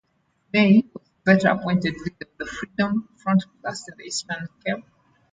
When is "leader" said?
1.93-2.15